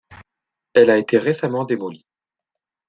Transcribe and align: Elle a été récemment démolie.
Elle 0.73 0.89
a 0.89 0.97
été 0.97 1.19
récemment 1.19 1.63
démolie. 1.63 2.07